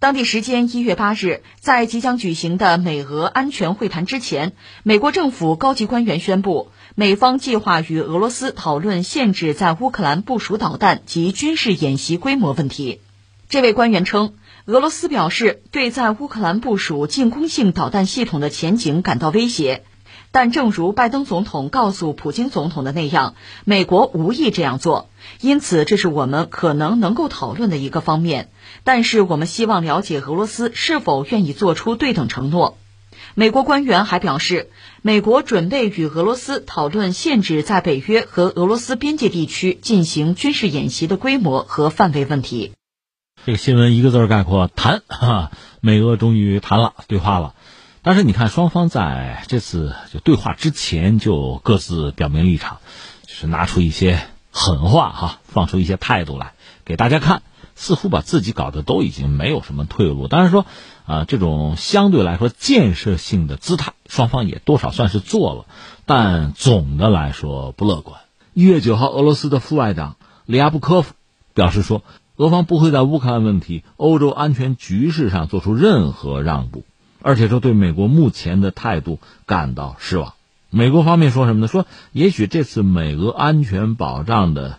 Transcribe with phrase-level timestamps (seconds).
[0.00, 13.02] 当地时间一月八日，在即将举行的美俄安全会谈之前，美国政府高级官员宣布，美方计划与俄罗斯讨论限制在乌克兰部署导弹及军事演习规模问题。
[13.50, 19.84] 这位官员称，俄罗斯表示对在乌克兰部署进攻性导弹系统的前景感到威胁，
[20.32, 23.34] 但正如拜登总统告诉普京总统的那样，
[23.64, 25.08] 美国无意这样做，
[25.40, 28.50] 因此这是我们可能能够讨论的一个方面。
[28.84, 32.78] 但是我们希望了解俄罗斯是否愿意做出对等承诺。
[33.34, 34.70] 美国官员还表示，
[35.02, 42.72] 美国准备与俄罗斯讨论限制在北约和俄罗斯边界地区进行军事演习的规模和范围问题。
[43.46, 45.02] 这个新闻一个字概括：谈。
[45.08, 47.54] 哈，美俄终于谈了，对话了。
[48.02, 52.78] 但是你看，双方在这次就对话之前就各自表明立场，
[53.26, 56.54] 就是拿出一些狠话哈，放出一些态度来
[56.84, 57.42] 给大家看。
[57.76, 60.28] 似乎把自己搞得都已经没有什么退路。
[60.28, 60.66] 当然说，
[61.06, 65.64] 啊，这种相对来说建设性的姿态，双方也多少算是做了，
[66.04, 68.20] 但总的来说不乐观。
[68.52, 71.14] 一月九号，俄罗斯的副外长里亚布科夫
[71.54, 72.02] 表示说，
[72.36, 76.84] 俄方不会在乌克兰问题、欧洲安全局势上做出任何让步，
[77.22, 80.34] 而且说对美国目前的态度感到失望。
[80.70, 81.68] 美国方面说什么呢？
[81.68, 84.78] 说也许这次美俄安全保障的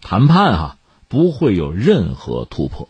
[0.00, 0.76] 谈判，哈。
[1.08, 2.88] 不会有任何突破，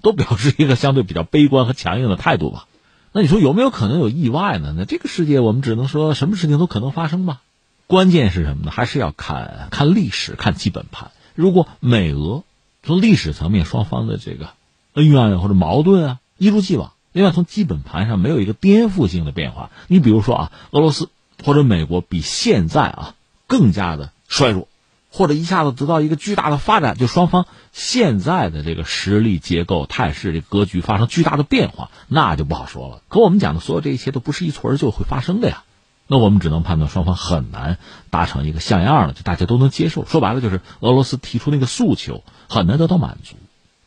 [0.00, 2.68] 都表示一个相对比较悲观和强硬的态度吧。
[3.10, 4.72] 那你说有没有可能有意外呢？
[4.78, 7.40] 那这个世界我们只能说什么事情都可能发生吧。
[7.88, 8.70] 关键是什么呢？
[8.70, 11.10] 还是要看看历史，看基本盘。
[11.34, 12.44] 如果美俄
[12.84, 14.50] 从历史层面双方的这个
[14.94, 19.70] 恩怨或者矛盾啊一如既往，另外从基本盘上没有一个颠覆性的变化。
[19.86, 21.08] 你比如说啊，俄罗斯
[21.44, 23.14] 或者美国比现在啊
[23.46, 24.68] 更加的衰弱。
[25.10, 33.00] 或者一下子得到一个巨大的发展，就双方现在的这个实力结构、态势、这格局发生巨大的变化，那就不好说了。
[33.08, 35.64] 可我们讲的所有这一切都不是一蹴而就会发生的呀，
[36.06, 37.78] 那我们只能判断双方很难
[38.10, 40.04] 达成一个像样的，就大家都能接受。
[40.04, 43.36] 说白了就是俄罗斯提出那个诉求很难得到满足，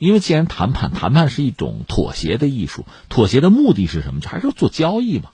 [0.01, 4.19] 因为既然谈判，谈判是一种妥协的艺术，妥协的目的是什么？
[4.19, 5.29] 就还是要做交易嘛，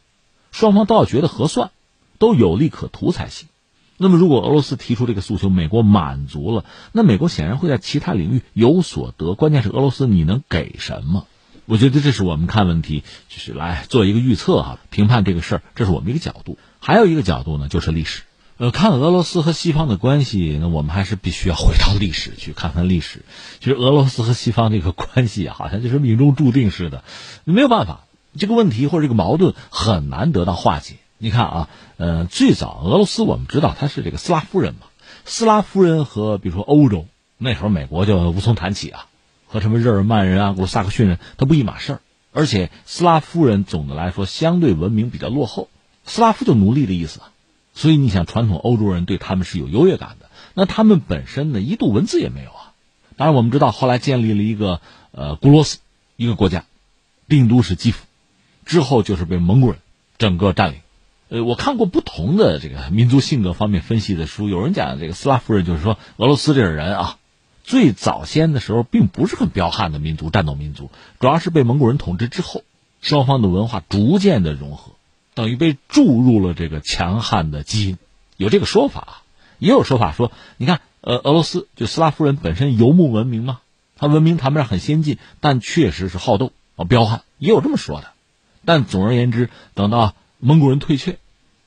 [0.51, 1.71] 双方都要觉得合算，
[2.19, 3.47] 都有利可图才行。
[3.95, 9.35] 那么，如果俄罗斯提出这个诉求，美国满足了，那美国显然会在其他领域有所得。
[9.35, 11.27] 关键是俄罗斯你能给什么？
[11.65, 16.57] 我觉得这是我们看问题，就是来做一个预测哈，评判这个事儿，这是我们一个角度。
[16.79, 18.23] 还有一个角度呢，就是历史。
[18.59, 23.23] 呃，看俄罗斯和西方的关系，那我们还是必须要回到历史去看看历史。
[23.59, 27.03] 其实俄罗斯和西方这个关系好像就是命中注定似的，
[27.43, 30.95] 没有办法，这个问题或者这个矛盾很难得到化解。
[31.19, 34.87] 你看啊，呃，最早俄罗斯我们知道它是这个斯拉夫人嘛，
[35.23, 37.05] 斯拉夫人和比如说欧洲
[37.37, 39.05] 那时候美国就无从谈起啊，
[39.45, 42.01] 和什么日耳曼人啊、古萨克逊人，他不一码事儿。
[42.33, 45.69] 而且斯拉夫人总的来说相对文明比较落后，
[46.05, 47.29] 斯拉夫就奴隶的意思啊，
[47.77, 50.31] 所以你想传统欧洲人对他们是有优越感的。
[50.55, 52.73] 那他们本身呢，一度文字也没有啊。
[53.17, 55.77] 当然我们知道后来建立了一个呃古罗斯
[56.15, 56.65] 一个国家，
[57.27, 58.03] 定都是基辅，
[58.65, 59.79] 之后就是被蒙古人
[60.17, 60.79] 整个占领。
[61.29, 67.17] 呃，我看过不同的这个民族性格方面分析的书，有人讲这个斯拉夫人就是说俄罗斯这个人啊，
[67.63, 70.89] 最早先的时候并不是很彪悍的民族、战斗民族，
[71.19, 72.63] 主要是被蒙古人统治之后，
[73.01, 74.93] 双方的文化逐渐的融合，
[75.37, 77.97] 等于被注入了这个强悍的基因，
[78.37, 79.21] 有这个说法，
[79.59, 83.59] 也有说法说，你看，呃，俄罗斯就斯拉夫人本身游牧文明嘛，
[83.97, 88.13] 他文明谈不上很先进，但确实是好斗啊，彪悍，也有这么说的，
[88.65, 90.15] 但总而言之，等到。
[90.39, 91.17] 蒙古人退却，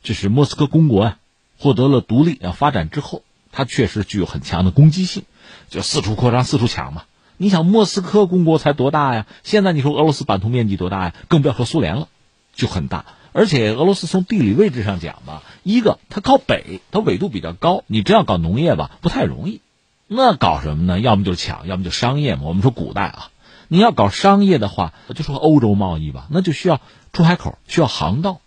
[0.05, 1.19] 这是莫斯科 公国啊，
[1.59, 5.25] 获得了独立啊发展之后，他确实具有很强的攻击性，
[5.69, 7.03] 就四处扩张、四处抢嘛。
[7.37, 9.27] 你想莫斯科公国才多大呀？
[9.43, 11.15] 现在你说俄罗斯版图面积多大呀？
[11.27, 12.07] 更不要说苏联了，
[12.55, 13.05] 就很大。
[13.33, 19.61] 而且俄罗斯从地理位置上讲吧，一个它靠北，它纬度比较高，你真要搞农业吧，不太容易。
[20.07, 20.99] 那搞什么呢？
[20.99, 22.43] 要么就抢，要么就商业嘛。
[22.45, 23.31] 我们说古代啊，
[23.69, 26.81] 你要搞商业的话，就说欧洲贸易吧，那就需要
[27.13, 28.41] 出海口，需要航道。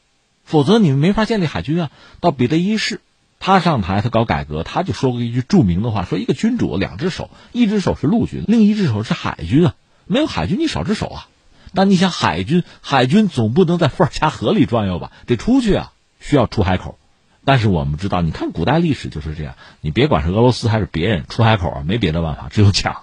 [0.44, 1.91] 否则你们没法建立海军啊！
[2.19, 3.00] 到彼得一世，
[3.39, 9.75] 他上台，他搞改革，他就说过一句著名的话：说一个君主两只手，一只手是陆军，另一只手是海军啊。
[10.06, 11.29] 没有海军，你少只手啊。
[11.75, 15.11] 那你想海军，海军总不能在伏尔加河里转悠吧？
[15.25, 16.99] 得出去啊，需要出海口。
[17.45, 23.01] 但是我们知道，你看古代历史就是这样，你别管是俄罗斯还是别人，出海口啊，没别的办法，只有抢，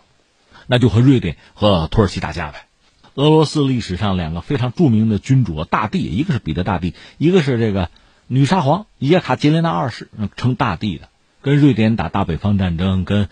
[0.66, 2.66] 那就和瑞典和土耳其打架呗。
[3.16, 7.90] 俄罗斯历史上两个非常著名的君主大帝，一个是彼得大帝，一个是这个
[8.28, 11.08] 女沙皇叶卡捷琳娜二世，称大帝的，
[11.42, 13.28] 跟瑞典打大北方战争，跟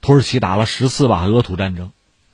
[0.00, 1.92] 土耳其打了十次吧俄土战争，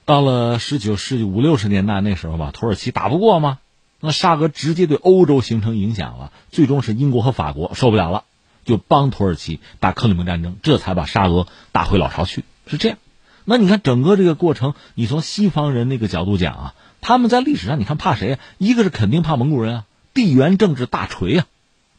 [0.08, 3.58] 到了十九世纪五六十年代那时候吧，土耳其打不过吗？
[4.00, 8.24] 那沙俄直接对欧洲形成影响了，最终是英国和法国受不了了，
[8.64, 12.96] 就帮土耳其打克里米战争，这才把沙俄打回老巢去，是这样。
[13.44, 18.40] 那你看整个这个过程，你从西方人那个角度讲啊，他们在历史上你看怕谁啊？
[18.56, 19.84] 一个是肯定怕蒙古人啊，
[20.14, 21.46] 地缘政治大锤啊，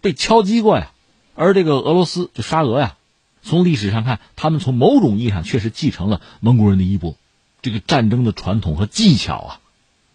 [0.01, 0.93] 被敲击过呀。
[1.35, 2.95] 而这个俄罗斯就沙俄呀，
[3.43, 7.15] 从历史上看，他们从某种意义上确实继承了蒙古人的衣钵，
[7.61, 9.59] 这个战争的传统和技巧啊，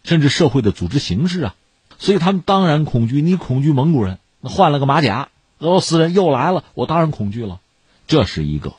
[0.02, 1.55] 甚至社会的组织形式啊。
[1.99, 7.61] 所以他们当然恐惧，你恐惧蒙古人，那换了个马甲，俄罗斯人又来了，我当然恐惧了。
[8.06, 8.75] 这是一个。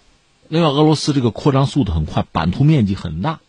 [0.50, 3.40] 另外，俄罗斯这个扩张速度很快，版图面积很大，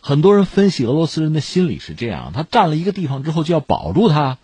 [0.00, 4.38] 很多人分析俄罗斯人的心理是这样：他占了一个地方之后就要保住它，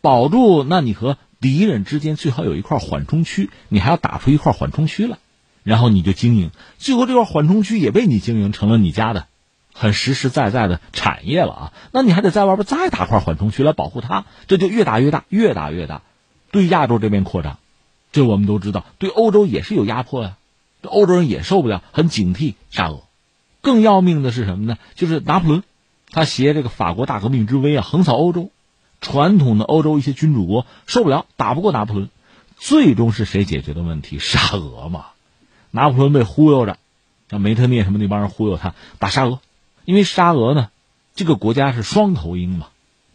[0.00, 5.18] 保住，那你和敌人之间最好有一块缓冲区，你还要打出一块缓冲区来，
[5.64, 9.26] 然后你就经营，最后这块缓冲区也被你经营成了你家的。
[9.72, 11.72] 很实实在在的产业了啊！
[11.92, 16.02] 那你还得在外边再打块缓冲区来保护它，这就越打越大，越打越大，
[16.50, 17.58] 对亚洲这边扩张，
[18.12, 20.36] 这我们都知道，对欧洲也是有压迫呀。
[20.82, 23.02] 这欧洲人也受不了，很警惕沙俄。
[23.60, 24.78] 更要命的是什么呢？
[24.94, 25.62] 就是拿破仑，
[26.10, 28.50] 他携这个法国大革命之威啊，横扫欧洲，
[29.00, 32.10] 传统的欧洲一些君主国受不了，打不过拿破仑，
[32.58, 34.18] 最终是谁解决的问题？
[34.18, 35.06] 沙俄嘛，
[35.70, 36.76] 拿破仑被忽悠着，
[37.28, 39.38] 让梅特涅什么那帮人忽悠他打沙俄。
[39.84, 40.70] 因为沙俄呢，
[41.14, 42.68] 这个国家是双头鹰嘛，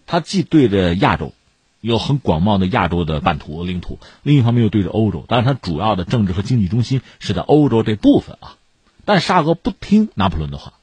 [0.05, 1.33] 它既对着亚洲，
[1.81, 8.55] 有很广袤的亚洲的版图领土，另一方面又对着欧洲，但是它主要的政治和经济中心是在欧洲这部分啊。
[9.05, 10.73] 但沙俄不听拿破仑的话，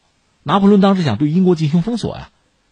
[0.43, 2.31] 拿破仑当时想对英国进行封锁呀，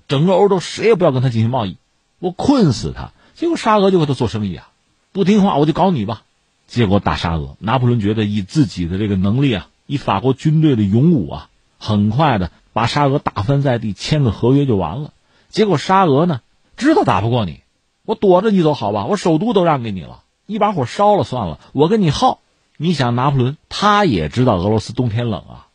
[0.08, 1.76] 整个欧洲谁也不要跟他进行贸易，
[2.18, 3.10] 我困死他。
[3.34, 4.70] 结果沙俄就和他做生意啊，
[5.12, 6.22] 不听话我就搞你吧。
[6.66, 11.48] 结果打沙俄，拿破仑觉得以自己的这个能力啊，以法国军队的勇武啊，
[11.78, 12.50] 很快的。
[12.72, 15.12] 把沙俄打翻在地，签个合约就完了。
[15.48, 16.40] 结果沙俄呢，
[16.76, 17.60] 知道打不过你，
[18.04, 22.40] 我躲着你走好吧，我首都都让给你了，一把火烧了算了，我跟你耗。
[22.78, 25.66] 你想拿破仑，他也知道俄罗斯冬天冷啊，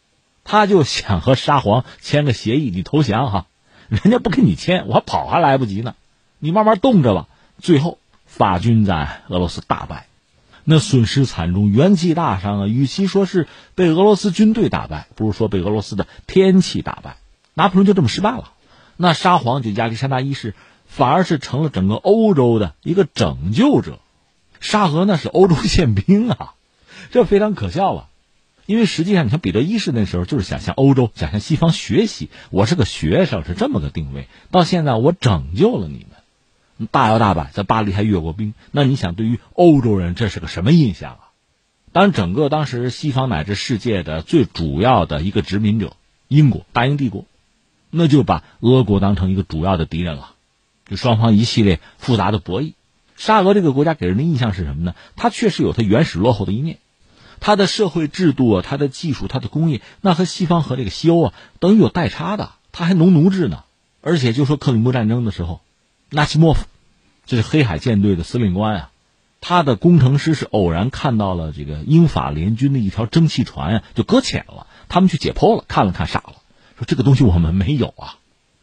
[0.44, 3.46] 他就想和沙皇签个协议，你投降哈，
[3.88, 5.96] 人家不跟你签，我跑还来不及呢，
[6.40, 7.28] 你慢慢冻着吧。
[7.60, 10.08] 最后法军在俄罗斯大败。
[10.70, 12.68] 那损失惨重，元气大伤啊！
[12.68, 17.16] 与其说是被俄罗斯军队打败，不如说被俄罗斯的天气打败。
[17.54, 18.52] 拿破仑就这么失败了。
[18.98, 20.56] 那沙皇就亚历山大一世，
[20.86, 24.00] 反而是成了整个欧洲的一个拯救者。
[24.60, 26.56] 沙俄那是欧洲宪兵啊，
[27.12, 28.10] 这非常可笑啊！
[28.66, 34.28] 因为实际上，你看彼得一世那时候就是想向欧洲、想向西方学习，我是个学生，是这么个定位。
[34.52, 36.17] 到现在，我拯救了你们。
[36.86, 41.20] 大摇大摆在巴黎还阅过兵，那你想对于欧洲人这是个什么印象啊？
[41.92, 45.94] 当，整个当时西方乃至世界的最主要的一个殖民者
[46.28, 47.26] 英国大英帝国，
[47.90, 50.36] 那就把俄国当成一个主要的敌人了，
[50.86, 52.74] 就双方一系列复杂的博弈。
[53.16, 54.94] 沙俄这个国家给人的印象是什么呢？
[55.16, 56.78] 它确实有它原始落后的一面，
[57.40, 63.64] 它的社会制度啊，它的技术，它的工业，那和西方和这个西欧啊等于有代差的，它还农奴制呢。
[64.04, 65.62] 而且就说克里木战争的时候。
[66.10, 66.66] 纳西莫夫，
[67.26, 68.92] 这是黑海舰队的司令官啊，
[69.42, 74.68] 他的工程师是偶然看到了这个英法联军的一条蒸汽船呀，就搁浅了。
[74.88, 76.36] 他们去解剖了，看了看，傻了，
[76.78, 78.16] 说这个东西我们没有啊，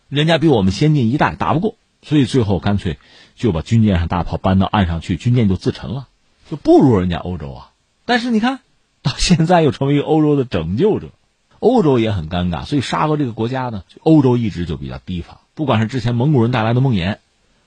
[0.08, 2.98] 人家比我们先进一代，打不过，所以最后干脆
[3.36, 6.08] 就把军舰上大炮搬到岸上去，军舰就自沉了，
[6.48, 7.72] 就不如人家欧洲啊。
[8.06, 8.60] 但是你看
[9.02, 11.10] 到现在又成为欧洲的拯救者，
[11.58, 12.64] 欧洲也很尴尬。
[12.64, 17.18] 所以沙俄这个国家呢，欧洲一直就比较提防，不管是之前蒙古人带来的梦魇。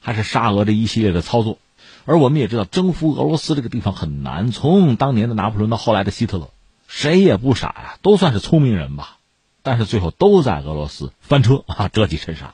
[0.08, 1.58] 还是沙俄这一系列的操作，
[2.06, 4.52] 而我们也知道，征服俄罗斯这个地方很难。
[4.52, 6.50] 从当年的拿破仑到后来的希特勒，
[6.88, 9.18] 谁也不傻呀，都算是聪明人吧。
[9.64, 12.54] 但是最后都在俄罗斯翻车啊， 折戟沉沙。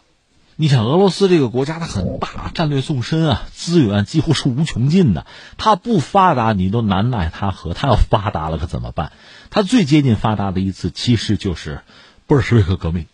[0.56, 5.28] 你想，俄罗斯这个国家它很大，战略纵深啊，资源几乎是无穷尽的。
[5.60, 9.12] 它不发达，你都难奈它何；它要发达了，可怎么办？
[9.52, 11.82] 它最接近发达的一次，其实就是
[12.26, 13.06] 布尔什维克革命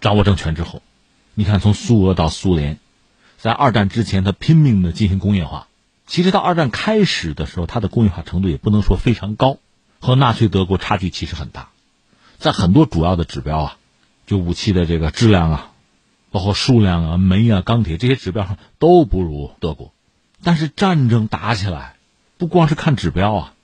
[0.00, 0.82] 掌握政权之后。
[1.34, 2.78] 你看，从苏俄到苏联。
[3.38, 5.68] 在二战之前，他拼命的进行工业化。
[6.08, 9.58] 其实到二战开始的时候，他的工业化程度也不能说非常高，
[10.00, 11.68] 和纳粹德国差距其实很大。
[12.38, 13.76] 在很多主要的指标啊，
[14.26, 15.70] 就武器的这个质量啊，
[16.32, 19.92] 包括数量啊、煤啊、钢铁这些指标上都不如德国。
[20.42, 21.94] 但是战争打起来，
[22.38, 23.54] 不光是看指标啊，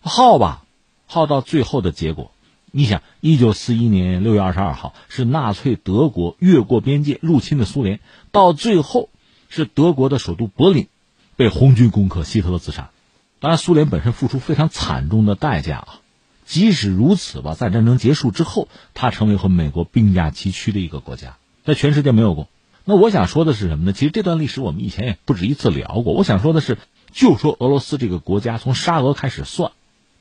[0.00, 0.62] 耗吧，
[1.08, 2.30] 耗到最后的结果。
[2.70, 7.98] 你想，一九四一年六月二十二号是纳粹德国越过边界入侵的苏联，
[8.30, 9.08] 到最后。
[9.48, 10.88] 是德国的首都柏林
[11.36, 12.90] 被红军攻克，希特勒自杀。
[13.38, 16.00] 当然，苏联本身付出非常惨重的代价啊。
[16.44, 22.48] 即使如此吧，在战争结束之后，它成为和美国并驾齐驱的一个国家，在全世界没有过。
[22.84, 23.92] 那我想说的是什么呢？
[23.92, 26.12] 其实这段历史我们以前也不止一次聊过。
[26.12, 26.78] 我想说的是，
[27.12, 29.72] 就说俄罗斯这个国家，从沙俄开始算，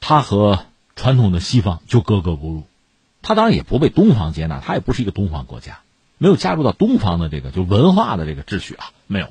[0.01, 0.65] 它和
[0.95, 2.63] 传统的西方就格格不入。
[3.21, 5.81] 它当然也不被东方接纳，它也不是一个东方国家，
[6.17, 9.29] 没有加入到东方的这个就文化的这个秩序啊，没有。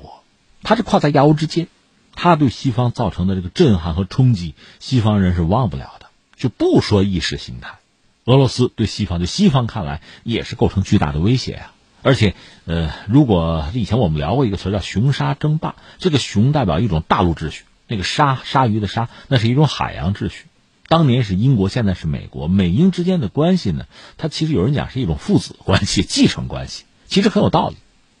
[0.63, 1.67] 它是跨在亚欧之间，
[2.15, 6.07] 它对西方造成的这个震撼和冲击，西方人是忘不了的。
[6.35, 7.79] 就不说意识形态，
[8.25, 11.71] 俄罗斯对西方，就西方看来也是构成巨大的威胁啊。
[12.01, 20.45] 而且，呃，如果以前我们聊过一个词叫“熊鲨争霸”，这个“熊”代表一种大陆秩序，那个“鲨”鲨鱼的“鲨”那是一种海洋秩序。
[20.87, 23.85] 当年是英国，现在是美国，美英之间的关系呢，
[24.17, 27.75] 它其实有人讲是一种父子关系、继承关系，其实很有道理。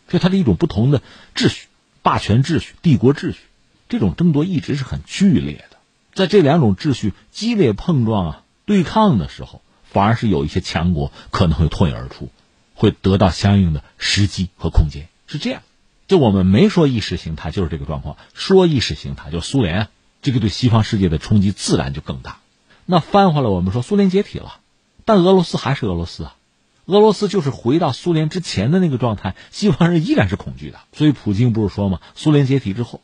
[0.09, 1.01] 所以它是一种不同的
[1.35, 1.67] 秩序、
[2.01, 3.39] 霸权秩序、帝国秩序，
[3.89, 5.77] 这种争夺一直是很剧烈的。
[6.13, 12.29] 在这两种秩序激烈碰撞啊、对抗的时候，反而是有一些强国可能会脱颖而出。
[12.77, 15.61] 会得到相应的时机和空间，是这样。
[16.09, 18.17] 就我们没说意识形态，就是这个状况。
[18.33, 19.87] 说意识形态，就苏联，
[20.21, 22.39] 这个对西方世界的冲击自然就更大。
[22.85, 24.59] 那翻回来，我们说苏联解体了，
[25.05, 26.35] 但俄罗斯还是俄罗斯啊。
[26.85, 30.77] 俄罗斯就是回到苏联之前的那个状态，西方人依然是恐惧的。
[30.93, 31.99] 所以普京不是说吗？
[32.13, 33.01] 苏联解体之后，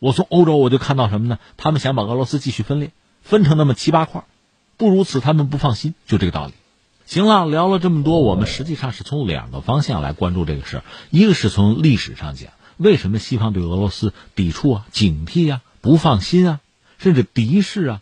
[0.00, 1.38] 我从欧洲我就看到什么呢？
[1.56, 2.90] 他们想把俄罗斯继续分裂，
[3.22, 4.24] 分成那么七八块，
[4.76, 6.54] 不如此他们不放心，就这个道理。
[7.06, 10.84] 行了，聊了这么多，我们实际上是从两个方向来关注这个事儿。
[11.10, 16.60] 一个是从历史上讲，为什么西方对俄罗斯抵触啊、警惕啊、不放心啊，
[16.98, 18.00] 甚至敌视啊？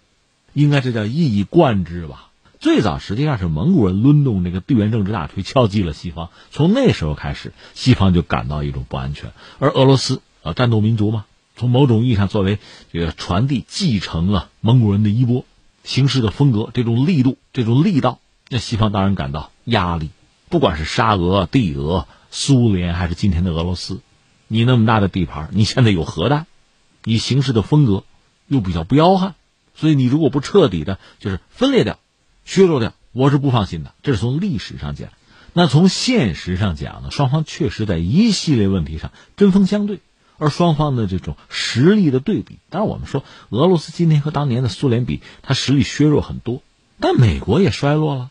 [0.58, 2.30] 应该这叫一以贯之吧。
[2.58, 6.30] 最早实际上是蒙古人抡动这个地缘政治大锤，敲击了西方。
[6.50, 9.30] 从那时候开始，西方就感到一种不安全。
[9.60, 12.58] 而俄罗斯啊，战斗民族嘛，从某种意义上作为
[12.92, 15.44] 这个传递，继承了蒙古人的衣钵、
[15.84, 18.18] 行事的风格、这种力度、这种力道。
[18.48, 20.10] 那西方当然感到压力，
[20.48, 24.00] 不管是沙俄、帝俄、苏联，还是今天的俄罗斯，
[24.48, 26.48] 你那么大的地盘，你现在有核弹，
[27.04, 28.02] 你行事的风格
[28.48, 29.36] 又比较彪悍，
[29.78, 31.98] 所以你如果不彻底的，就是分裂掉、
[32.44, 33.94] 削弱掉，我是不放心的。
[34.02, 35.10] 这是从历史上讲，
[35.52, 40.00] 那从现实上讲呢，双方确实在一系列问题上针锋相对，
[40.36, 46.60] 而双方的这种实力的对比，当然我们说俄罗斯今天和当年的苏联比，它实力削弱很多，
[46.98, 48.30] 但美国也衰落了。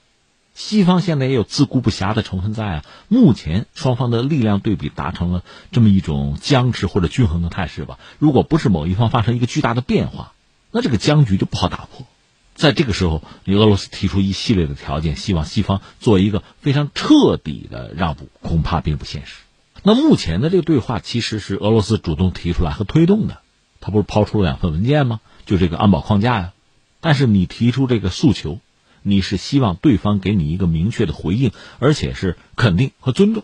[0.53, 2.85] 西方现在也有自顾不暇的成分在啊。
[3.09, 7.99] 目前双方的力量对比达成了这么一种僵持或者均衡的态势吧。
[8.17, 10.33] 如果不是某一方发生一个巨大的变化，
[10.77, 12.05] 那这个僵局就不好打破。
[12.53, 19.37] 在这个时候，你俄罗斯提出一系列的条件，希望西方做一个非常彻底的让步，恐怕并不现实。
[19.81, 23.39] 那目前的这个对话其实是俄罗斯主动提出来和推动的，
[23.81, 25.19] 他不是抛出了两份文件吗？
[25.47, 26.53] 就这个安保框架呀。
[27.01, 28.59] 但是你提出这个诉求。
[29.03, 33.43] 你是希望对方给你一个明确的回应，而且是肯定和尊重，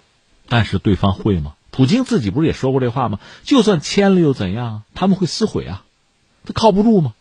[0.50, 1.54] 但是对方会吗？
[1.72, 3.18] 普京自己不是也说过这话吗？
[3.44, 4.84] 就算签了又怎样？
[4.94, 5.86] 他们会撕毁啊，
[6.44, 7.14] 他靠不住吗？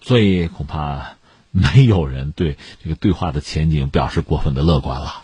[0.00, 1.16] 所以恐怕
[1.50, 5.22] 没有人对这个对话的前景表示过分的乐观了。